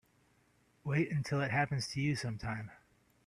Wait 0.83 1.11
until 1.11 1.41
it 1.41 1.51
happens 1.51 1.87
to 1.89 2.01
you 2.01 2.15
sometime. 2.15 2.71